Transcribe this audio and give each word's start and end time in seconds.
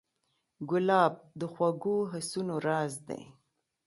ګلاب 0.69 1.13
د 1.39 1.41
خوږو 1.53 1.97
حسونو 2.11 2.55
راز 2.67 2.93
دی. 3.07 3.21